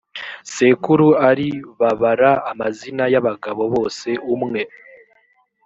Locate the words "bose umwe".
3.73-4.61